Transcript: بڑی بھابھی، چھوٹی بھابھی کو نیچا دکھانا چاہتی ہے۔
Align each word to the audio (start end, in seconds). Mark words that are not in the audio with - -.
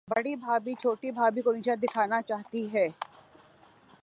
بڑی 0.07 0.35
بھابھی، 0.35 0.73
چھوٹی 0.75 1.11
بھابھی 1.11 1.41
کو 1.41 1.51
نیچا 1.51 1.73
دکھانا 1.83 2.21
چاہتی 2.21 2.61
ہے۔ 2.73 2.87